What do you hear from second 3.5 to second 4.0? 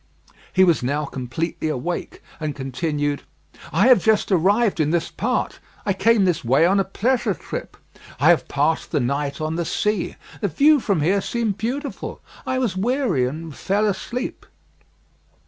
"I